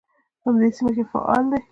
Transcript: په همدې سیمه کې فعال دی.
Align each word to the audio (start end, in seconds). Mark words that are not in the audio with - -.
په 0.41 0.47
همدې 0.49 0.69
سیمه 0.75 0.91
کې 0.97 1.03
فعال 1.11 1.43
دی. 1.51 1.59